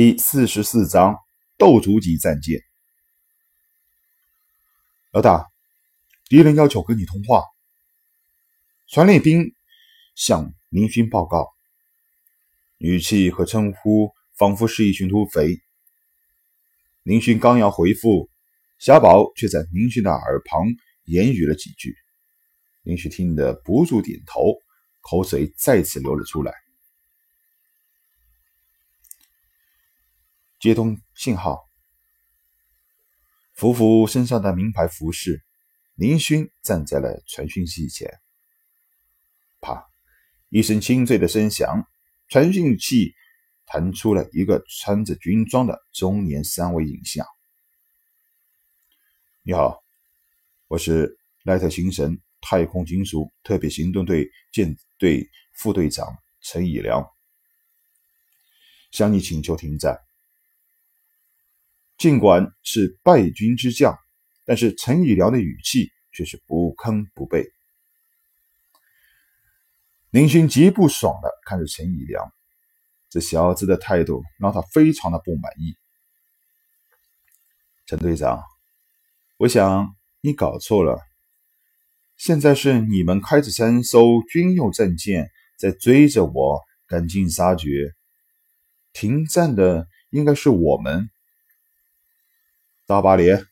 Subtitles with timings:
[0.00, 1.16] 第四十四章
[1.56, 2.60] 斗竹级战舰。
[5.10, 5.48] 老大，
[6.28, 7.42] 敌人要求跟你通话。
[8.86, 9.52] 传令兵
[10.14, 11.48] 向林勋报告，
[12.76, 15.58] 语气和称呼仿佛是一群土匪。
[17.02, 18.30] 林勋刚要回复，
[18.78, 20.62] 小宝却在林勋的耳旁
[21.06, 21.92] 言语了几句。
[22.84, 24.54] 林勋听得不住点头，
[25.00, 26.54] 口水再次流了出来。
[30.58, 31.68] 接通信号，
[33.54, 35.44] 扶扶身上的名牌服饰，
[35.94, 38.20] 林勋站在了传讯器前。
[39.60, 39.86] 啪！
[40.48, 41.86] 一声清脆的声响，
[42.28, 43.14] 传讯器
[43.66, 47.24] 弹出了一个穿着军装的中年三维影像。
[49.42, 49.78] 你好，
[50.66, 57.08] 我是赖特星神太空金属特别行动队舰队副队长陈以良，
[58.90, 59.96] 向你请求停战。
[61.98, 63.98] 尽管是败军之将，
[64.44, 67.44] 但是陈以良的语气却是不吭不备。
[70.10, 72.32] 林勋极不爽的看着陈以良，
[73.10, 75.76] 这小子的态度让他非常的不满意。
[77.84, 78.44] 陈队长，
[79.36, 81.00] 我想你搞错了，
[82.16, 87.92] 现在是你们开着三艘军用战舰在追着我赶尽杀绝，
[88.92, 91.10] 停战的应该是我们。
[92.88, 93.44] 大巴连，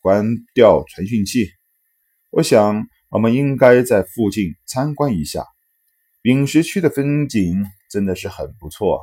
[0.00, 1.50] 关掉传讯器。
[2.30, 5.44] 我想，我们应该在附近参观一下。
[6.22, 9.00] 陨石区的风景真的是很不错。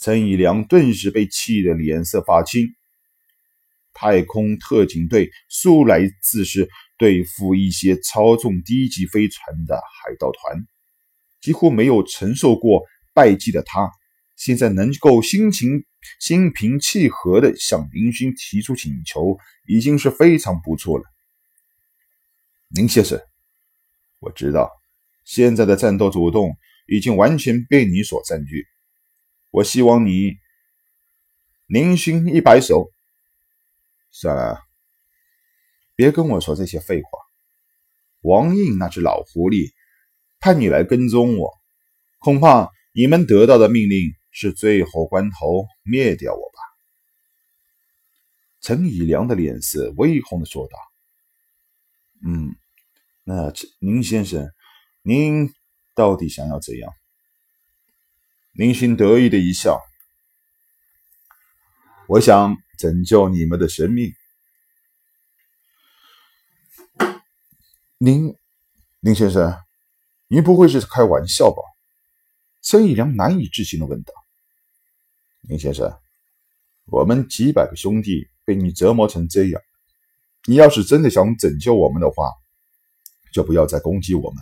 [0.00, 2.74] 陈以良顿时被气得脸色发青。
[3.92, 6.68] 太空特警队素来自是
[6.98, 10.66] 对付一些操纵低级飞船的海盗团，
[11.40, 12.82] 几乎没有承受过
[13.14, 13.92] 败绩的他。
[14.34, 15.84] 现在能够心情
[16.18, 21.04] 心平气和的向林勋提出请求，已经是非常不错了。
[22.68, 23.20] 林先生，
[24.18, 24.70] 我知道
[25.24, 26.56] 现在的战斗主动
[26.86, 28.66] 已经完全被你所占据，
[29.50, 30.32] 我希望你……
[31.66, 32.90] 林勋一摆手，
[34.10, 34.60] 算了，
[35.94, 37.10] 别跟我说这些废话。
[38.22, 39.72] 王印那只老狐狸
[40.40, 41.52] 派你来跟踪我，
[42.18, 44.12] 恐怕你们得到的命令。
[44.30, 46.58] 是最后关头灭掉我吧？
[48.60, 50.78] 陈以良的脸色微红的说道
[52.22, 52.54] ：“嗯，
[53.24, 54.52] 那林先生，
[55.02, 55.52] 您
[55.94, 56.92] 到底想要怎样？”
[58.52, 59.80] 林勋得意的一笑
[62.06, 64.12] ：“我想拯救你们的生命。”
[67.96, 68.36] 您，
[69.00, 69.58] 林先生，
[70.28, 71.62] 您不会是开玩笑吧？
[72.62, 74.12] 陈以良难以置信的问道。
[75.50, 75.92] 林先生，
[76.86, 79.60] 我们几百个兄弟被你折磨成这样，
[80.46, 82.30] 你要是真的想拯救我们的话，
[83.32, 84.40] 就不要再攻击我们，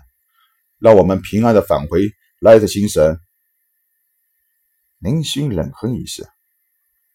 [0.78, 2.10] 让我们平安的返回
[2.42, 3.18] 赖特星神。
[4.98, 6.26] 林勋冷哼一声：“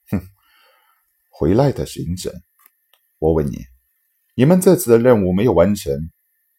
[0.10, 0.20] 哼，
[1.30, 2.34] 回来的星神，
[3.20, 3.64] 我问你，
[4.34, 5.94] 你们这次的任务没有完成，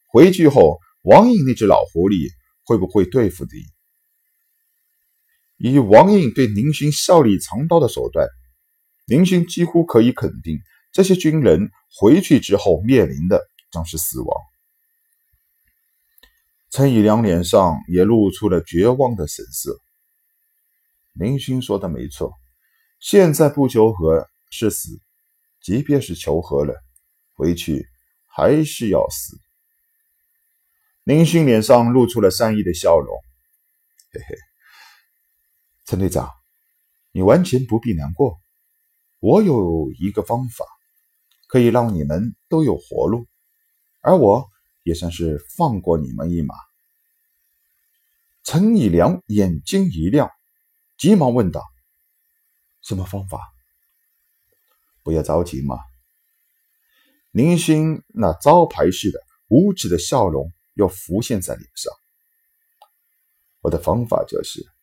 [0.07, 2.29] 回去后王印那只老狐狸
[2.63, 3.49] 会不会对付你？”
[5.57, 8.27] 以王印对宁勋笑里藏刀的手段，
[9.07, 10.59] 宁勋几乎可以肯定，
[10.91, 14.41] 这些军人回去之后面临的将是死亡。
[16.71, 19.79] 陈以良脸上也露出了绝望的神色。
[21.13, 22.33] 林勋说的没错，
[22.99, 24.99] 现在不求和是死，
[25.61, 26.75] 即便是求和了，
[27.33, 27.87] 回去
[28.27, 29.37] 还是要死。
[31.05, 33.15] 林勋脸上露出了善意的笑容，
[34.11, 34.35] 嘿嘿。
[35.85, 36.31] 陈队长，
[37.11, 38.41] 你完全不必难过。
[39.19, 40.65] 我有一个方法，
[41.47, 43.27] 可以让你们都有活路，
[44.01, 44.49] 而我
[44.81, 46.55] 也算是放过你们一马。
[48.43, 50.31] 陈以良眼睛一亮，
[50.97, 51.63] 急忙问道
[52.81, 53.39] ：“什么方法？”
[55.03, 55.77] 不要着急嘛。
[57.29, 59.19] 林勋那招牌式的
[59.49, 61.93] 无耻的笑容又浮现在脸上。
[63.59, 64.74] 我的方法就是。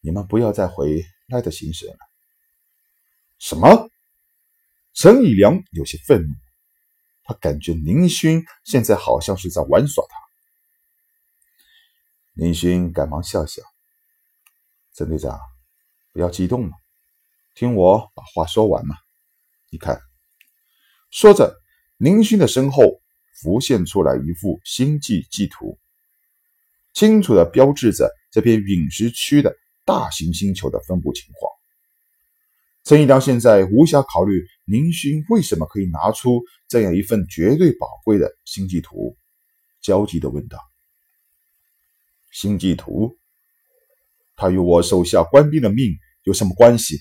[0.00, 1.98] 你们不要再回来的行神了。
[3.38, 3.90] 什么？
[4.92, 6.34] 陈以良有些愤怒，
[7.24, 10.16] 他感觉林勋现在好像是在玩耍他。
[12.34, 13.62] 林勋赶忙笑笑
[14.94, 15.38] ：“陈队长，
[16.12, 16.76] 不要激动嘛，
[17.54, 18.96] 听我把话说完嘛。
[19.70, 20.00] 你看。”
[21.10, 21.56] 说着，
[21.96, 23.00] 林勋的身后
[23.42, 25.78] 浮现出来一幅星际地图，
[26.92, 29.56] 清楚的标志着这片陨石区的。
[29.90, 31.50] 大型星球的分布情况。
[32.84, 39.16] 陈一良现在无暇考虑宁勋为什么可以拿出这样一份绝对宝贵的星际图，
[39.82, 40.58] 焦急地问道
[42.30, 43.18] ：“星际图？
[44.36, 45.92] 它与我手下官兵的命
[46.22, 46.96] 有什么关系？”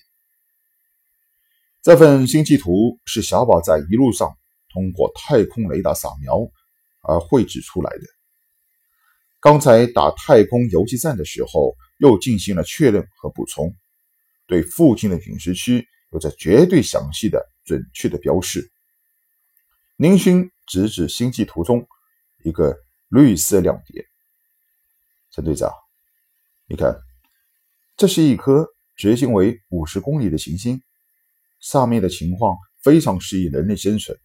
[1.83, 4.35] 这份星际图是小宝在一路上
[4.73, 6.39] 通过太空雷达扫描
[7.01, 8.03] 而绘制出来的。
[9.39, 13.73] 刚才打太空游击战的时候，又进行了确认和补充。
[14.47, 18.71] 对附近的陨石区有着绝对详细的、准确的标示。
[19.95, 21.87] 宁勋直指星际图中
[22.43, 22.75] 一个
[23.09, 24.03] 绿色亮点
[25.29, 25.71] ：“陈队长，
[26.67, 26.97] 你看，
[27.95, 30.81] 这是一颗直径为五十公里的行星，
[31.59, 34.17] 上面的情况非常适宜人类生存。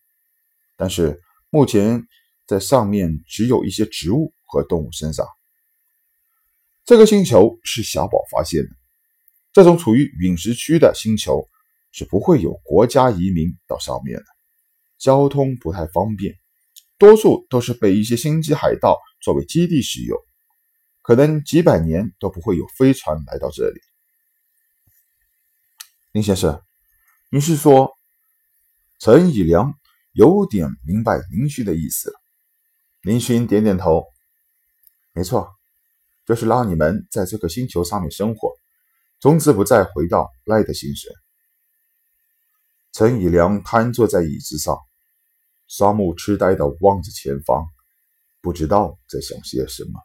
[0.77, 2.03] 但是目前
[2.47, 5.27] 在上面只有一些植物和动物生长。
[6.85, 8.71] 这个星球是小宝发现的。”
[9.53, 11.49] 这种处于陨石区的星球
[11.93, 14.25] 是不会有国家移民到上面的，
[14.99, 16.35] 交通不太方便，
[16.99, 20.19] 多数都是被一些星际海盗作为基地使用，
[21.03, 23.81] 可能几百年都不会有飞船来到这里。
[26.11, 26.61] 林先生，
[27.31, 27.93] 你是说
[28.99, 29.73] 陈以良
[30.11, 32.21] 有点明白林勋的意思了？
[33.03, 34.05] 林勋点点头，
[35.13, 35.54] 没错，
[36.27, 38.53] 就是让你们在这个星球上面生活。
[39.21, 41.13] 从此不再回到赖的星神。
[42.93, 44.79] 陈以良瘫坐在椅子上，
[45.67, 47.67] 双目痴呆地望着前方，
[48.41, 50.01] 不知道在想些什么。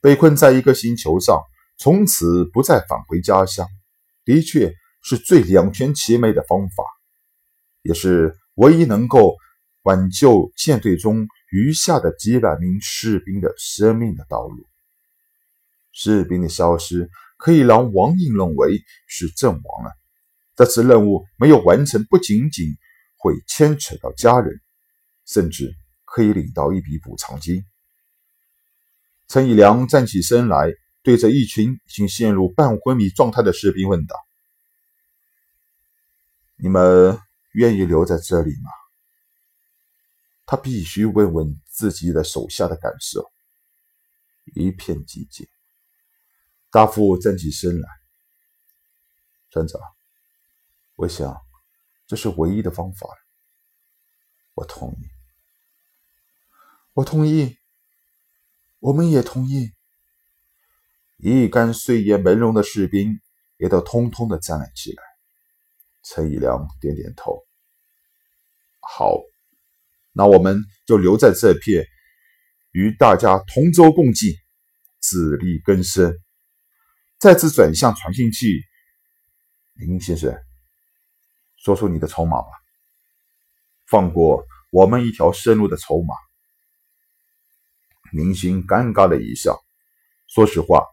[0.00, 1.42] 被困在一个星球上，
[1.76, 3.66] 从此不再返回家乡，
[4.24, 6.84] 的确是最两全其美的方法，
[7.82, 9.34] 也是唯一能够
[9.82, 14.67] 挽救舰队中余下的几百名士兵的生命的道路。
[15.98, 17.10] 士兵的消失。
[17.40, 19.92] 可以让王印认为是阵亡了。
[20.56, 22.66] 这次任务没有完成，不仅仅
[23.16, 24.60] 会牵扯到家人，
[25.24, 25.72] 甚至
[26.04, 27.64] 可以领到一笔补偿金。
[29.28, 30.72] 陈以良站起身来，
[31.04, 34.16] 对着一群已经陷入半昏迷状态的士兵问道
[36.58, 37.20] ：“你们
[37.52, 38.70] 愿意留在这里吗？”
[40.44, 43.30] 他必须问问自己的手下的感受。
[44.56, 45.46] 一片寂静。
[46.70, 47.88] 大副站起身来，
[49.50, 49.80] 船长，
[50.96, 51.40] 我想
[52.06, 53.08] 这是唯一的方法。
[54.52, 55.08] 我同意，
[56.92, 57.56] 我同意，
[58.80, 59.72] 我们也同意。
[61.16, 63.18] 一干睡眼朦胧的士兵
[63.56, 65.02] 也都通通的站了起来。
[66.04, 67.46] 陈以良点点头，
[68.80, 69.20] 好，
[70.12, 71.86] 那我们就留在这片，
[72.72, 74.36] 与大家同舟共济，
[75.00, 76.18] 自力更生。
[77.18, 78.62] 再次转向传信器，
[79.74, 80.32] 林先生，
[81.56, 82.46] 说出你的筹码吧，
[83.88, 86.14] 放过我们一条生路的筹码。
[88.12, 89.58] 明星尴尬的一笑，
[90.28, 90.86] 说实话，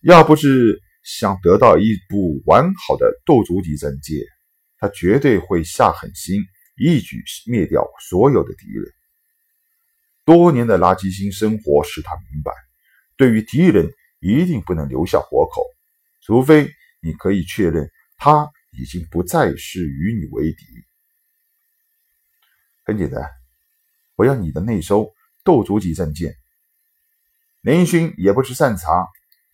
[0.00, 4.16] 要不是想得到一部完好的斗族级战舰，
[4.78, 6.42] 他绝对会下狠心，
[6.78, 8.90] 一举灭掉所有的敌人。
[10.24, 12.52] 多年的垃圾星生活使他明白，
[13.18, 13.92] 对于敌人。
[14.20, 15.62] 一定不能留下活口，
[16.22, 16.70] 除非
[17.00, 20.64] 你可以确认他已经不再是与你为敌。
[22.84, 23.30] 很简单，
[24.16, 25.12] 我要你的那艘
[25.44, 26.34] 斗族级战舰。
[27.60, 29.06] 林勋也不是善茬，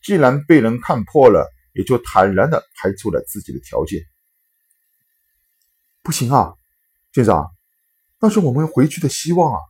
[0.03, 4.03] 既然被人看破了，也就坦然的排除了自己的条件。
[6.03, 6.55] 不行啊，
[7.13, 7.51] 舰长，
[8.21, 9.61] 那是我们回去的希望啊！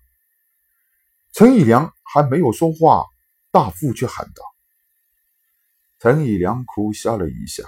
[1.33, 3.05] 陈以良还没有说话，
[3.51, 4.54] 大副却喊道。
[6.05, 7.63] 陈以良苦笑了一下，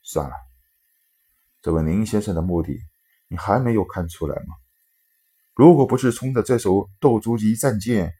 [0.00, 0.34] 算了，
[1.60, 2.78] 这位林先生的目的
[3.26, 4.54] 你还没有看出来吗？
[5.52, 8.12] 如果不是冲着这艘斗猪级战舰，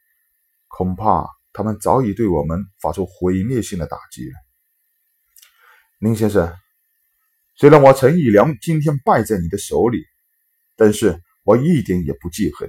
[0.66, 4.34] 恐怕他们早已对我们发出毁灭性的打击了。
[6.00, 6.52] 林先生，
[7.54, 10.04] 虽然我陈以良今天败在你的手里，
[10.75, 12.68] 但是我一点也不记恨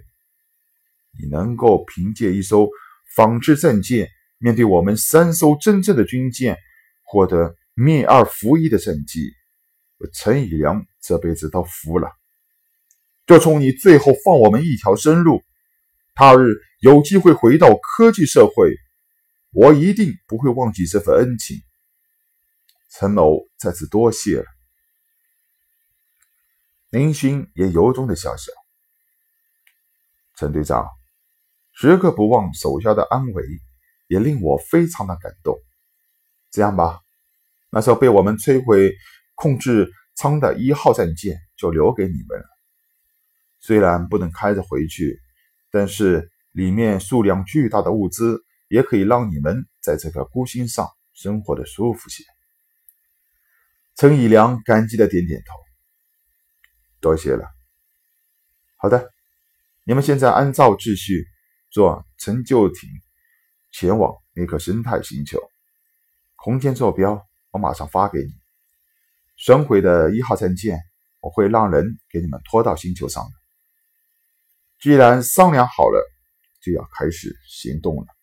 [1.20, 2.70] 你能够凭借一艘
[3.16, 4.08] 仿制战舰。
[4.40, 6.58] 面对我们三艘真正的军舰，
[7.04, 9.32] 获得灭二服一的战绩，
[9.98, 12.12] 我陈以良这辈子都服了。
[13.26, 15.42] 就冲你最后放我们一条生路，
[16.16, 16.46] 他日
[16.82, 18.76] 有机会回到科技社会，
[19.52, 21.58] 我一定不会忘记这份恩情。
[22.90, 24.46] 陈某再次多谢了。
[26.90, 28.52] 林勋也由衷的笑笑。
[30.38, 30.88] 陈队长，
[31.74, 33.44] 时刻不忘手下的安危。
[34.08, 35.56] 也令我非常的感动。
[36.52, 37.02] 这样吧，
[37.70, 38.96] 那艘被我们摧毁
[39.36, 42.46] 控制舱的一号战舰就留给你们了。
[43.60, 45.20] 虽然不能开着回去，
[45.70, 52.24] 但是里面数量巨大的物资也可以让你们在这颗孤星上生活的舒服些。
[53.96, 55.56] 陈以良感激的点点头，
[57.02, 57.46] 多谢了。
[58.78, 59.12] 好的，
[59.84, 61.26] 你们现在按照秩序
[61.70, 62.90] 坐成就艇
[63.80, 65.40] 前往那颗生态星球。
[66.36, 68.32] 空间坐标我马上发给你。
[69.38, 70.80] 损毁的一号战舰
[71.20, 73.30] 我会让人给你们拖到星球上的。
[74.80, 76.04] 既然商量好了，
[76.60, 78.17] 就要开始行动了。